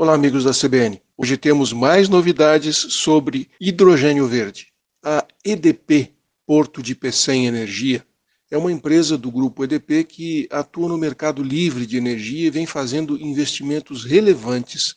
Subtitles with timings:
[0.00, 1.02] Olá, amigos da CBN.
[1.16, 4.68] Hoje temos mais novidades sobre hidrogênio verde.
[5.04, 6.12] A EDP,
[6.46, 8.06] Porto de Pecém Energia,
[8.48, 12.64] é uma empresa do grupo EDP que atua no mercado livre de energia e vem
[12.64, 14.94] fazendo investimentos relevantes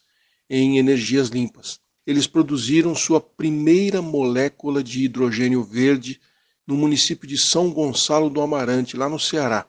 [0.48, 1.80] em energias limpas.
[2.06, 6.22] Eles produziram sua primeira molécula de hidrogênio verde
[6.68, 9.66] no município de São Gonçalo do Amarante, lá no Ceará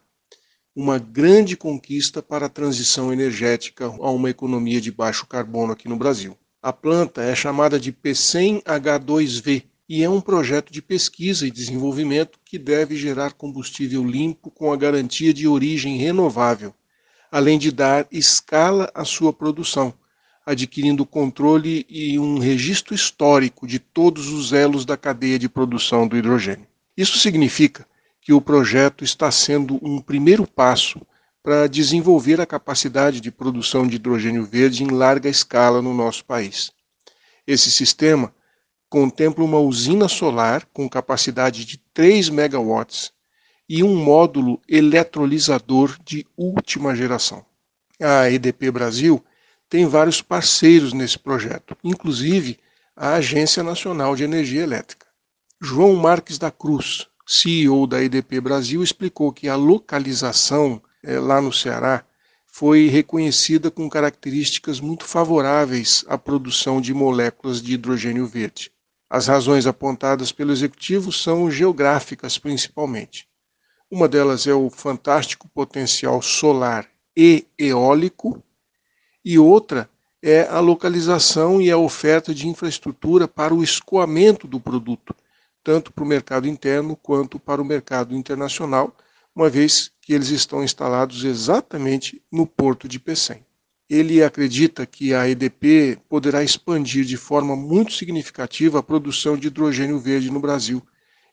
[0.74, 5.96] uma grande conquista para a transição energética a uma economia de baixo carbono aqui no
[5.96, 6.36] Brasil.
[6.62, 12.58] A planta é chamada de P100H2V e é um projeto de pesquisa e desenvolvimento que
[12.58, 16.74] deve gerar combustível limpo com a garantia de origem renovável,
[17.30, 19.92] além de dar escala à sua produção,
[20.46, 26.16] adquirindo controle e um registro histórico de todos os elos da cadeia de produção do
[26.16, 26.66] hidrogênio.
[26.96, 27.86] Isso significa
[28.22, 31.04] que o projeto está sendo um primeiro passo
[31.42, 36.70] para desenvolver a capacidade de produção de hidrogênio verde em larga escala no nosso país.
[37.44, 38.32] Esse sistema
[38.88, 43.12] contempla uma usina solar com capacidade de 3 megawatts
[43.68, 47.44] e um módulo eletrolisador de última geração.
[48.00, 49.24] A EDP Brasil
[49.68, 52.58] tem vários parceiros nesse projeto, inclusive
[52.94, 55.06] a Agência Nacional de Energia Elétrica.
[55.60, 61.52] João Marques da Cruz, CEO da EDP Brasil, explicou que a localização é, lá no
[61.52, 62.04] Ceará
[62.46, 68.70] foi reconhecida com características muito favoráveis à produção de moléculas de hidrogênio verde.
[69.08, 73.26] As razões apontadas pelo executivo são geográficas, principalmente.
[73.90, 78.42] Uma delas é o fantástico potencial solar e eólico,
[79.24, 79.88] e outra
[80.22, 85.14] é a localização e a oferta de infraestrutura para o escoamento do produto,
[85.62, 88.96] tanto para o mercado interno quanto para o mercado internacional,
[89.34, 93.44] uma vez que eles estão instalados exatamente no porto de Pecém.
[93.88, 99.98] Ele acredita que a EDP poderá expandir de forma muito significativa a produção de hidrogênio
[99.98, 100.82] verde no Brasil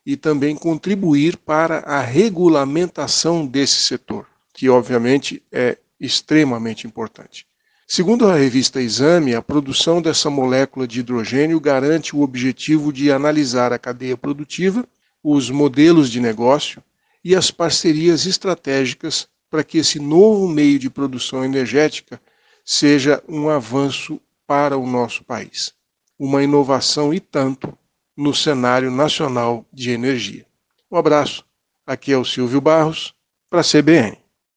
[0.05, 7.48] e também contribuir para a regulamentação desse setor, que obviamente é extremamente importante.
[7.92, 13.73] Segundo a revista Exame, a produção dessa molécula de hidrogênio garante o objetivo de analisar
[13.73, 14.88] a cadeia produtiva,
[15.23, 16.83] os modelos de negócio
[17.26, 22.22] e as parcerias estratégicas para que esse novo meio de produção energética
[22.64, 25.73] seja um avanço para o nosso país.
[26.20, 27.76] Uma inovação e tanto
[28.16, 30.45] no cenário nacional de energia.
[30.92, 31.44] Um abraço.
[31.88, 33.16] Aqui é o Silvio Barros,
[33.50, 34.18] para a CBN.